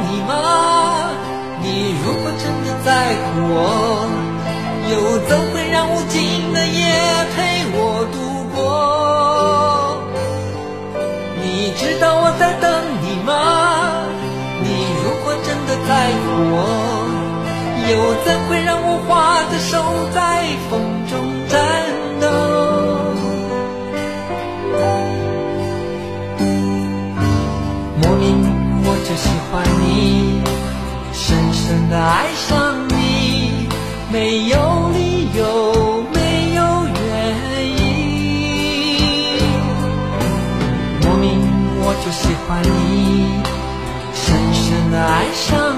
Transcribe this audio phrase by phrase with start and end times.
[0.39, 1.11] 吗？
[1.61, 2.89] 你如果真的在
[3.21, 3.57] 乎我，
[4.91, 4.93] 又
[5.27, 6.19] 怎会让无尽
[6.53, 6.79] 的夜
[7.35, 7.37] 陪
[7.73, 7.77] 我
[8.11, 8.15] 度
[8.53, 8.59] 过？
[11.41, 11.45] 你
[11.77, 12.65] 知道我在等
[13.01, 13.29] 你吗？
[14.63, 14.67] 你
[15.03, 15.89] 如果真的在
[16.21, 16.57] 乎我，
[17.89, 17.91] 又
[18.25, 19.09] 怎会让我花
[19.51, 19.71] 的手
[20.13, 20.19] 在
[42.11, 43.41] 喜欢你，
[44.13, 45.70] 深深的爱上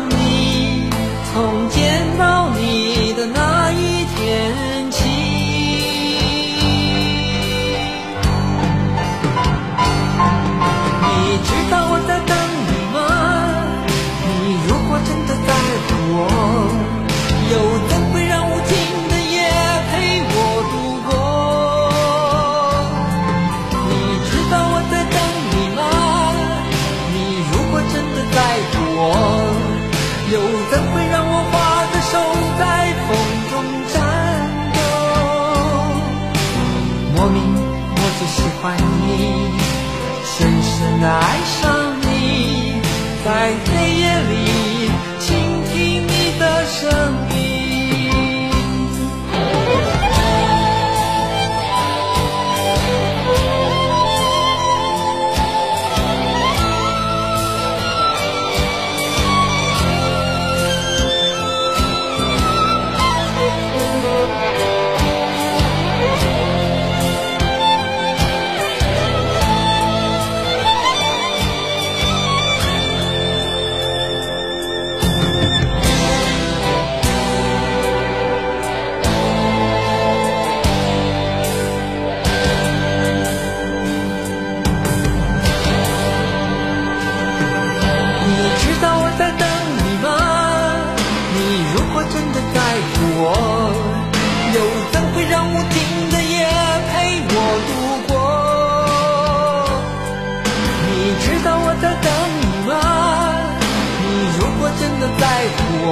[44.21, 44.52] 黑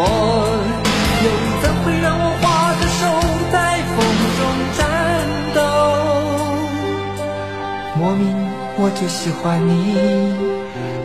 [0.03, 1.25] 又
[1.61, 2.99] 怎会让我花的手
[3.51, 3.55] 在
[3.93, 3.97] 风
[4.37, 4.39] 中
[4.77, 4.79] 颤
[5.55, 5.59] 抖？
[7.99, 8.21] 莫名
[8.77, 9.71] 我就喜欢你。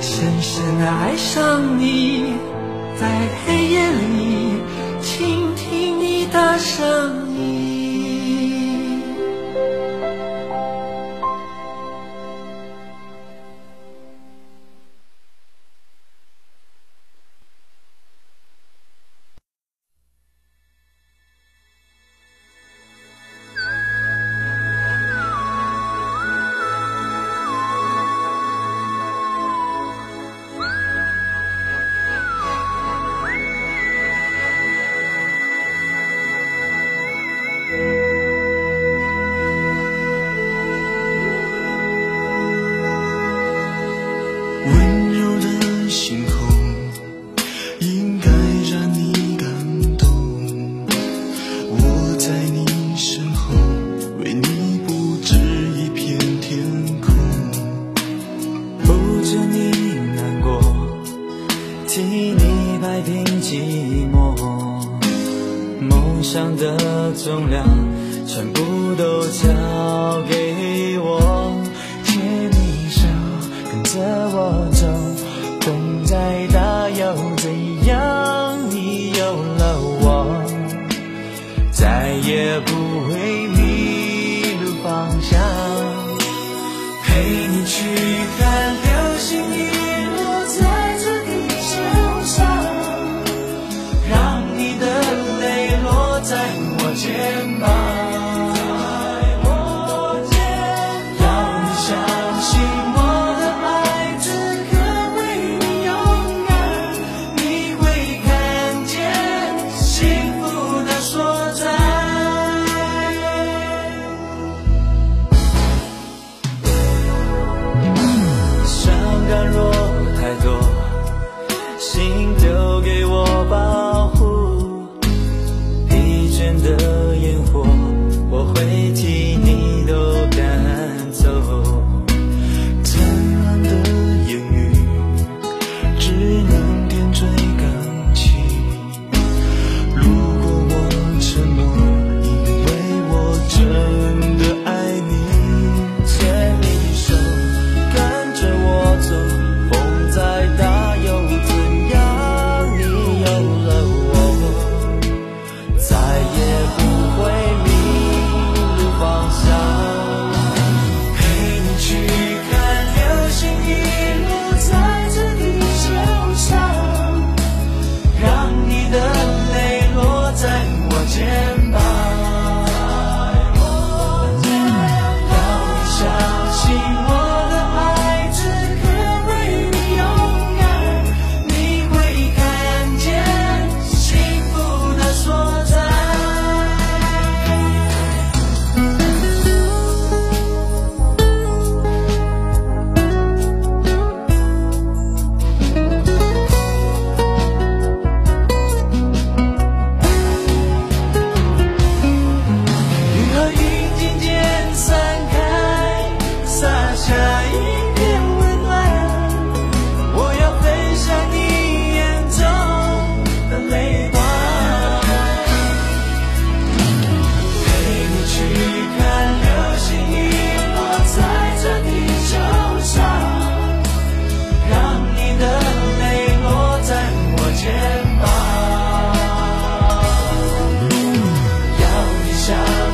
[0.00, 2.34] 深深的爱上你，
[3.00, 3.02] 在
[3.46, 4.60] 黑夜里
[5.00, 7.85] 倾听你的声音。
[66.36, 66.76] 上的
[67.14, 67.64] 重量
[68.26, 71.50] 全部都交给我，
[72.04, 73.08] 牵你手，
[73.72, 73.98] 跟着
[74.34, 74.86] 我走，
[75.64, 76.55] 等待。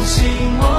[0.04, 0.71] 心